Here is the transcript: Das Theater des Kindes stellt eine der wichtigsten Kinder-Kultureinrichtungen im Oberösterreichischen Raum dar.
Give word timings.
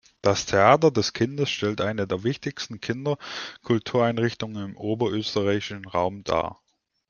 Das 0.23 0.47
Theater 0.47 0.89
des 0.89 1.13
Kindes 1.13 1.51
stellt 1.51 1.79
eine 1.79 2.07
der 2.07 2.23
wichtigsten 2.23 2.81
Kinder-Kultureinrichtungen 2.81 4.71
im 4.71 4.75
Oberösterreichischen 4.75 5.85
Raum 5.85 6.23
dar. 6.23 6.59